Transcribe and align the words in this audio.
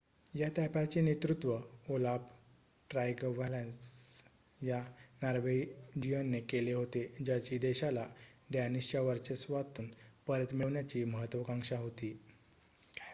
या 0.33 0.47
ताफ्याचे 0.49 1.01
नेतृत्व 1.01 1.51
ओलाफ 1.89 2.21
ट्रायगव्हॅसन 2.89 3.69
या 4.61 4.79
नॉर्वेजियनने 5.21 6.39
केले 6.47 6.73
होते 6.73 7.05
ज्याची 7.19 7.57
देशाला 7.59 8.07
डॅनिशच्या 8.49 9.01
वर्चस्वातून 9.03 9.91
परत 10.27 10.53
मिळवण्याची 10.53 11.03
महत्वाकांक्षा 11.07 11.77
होती 11.79 12.15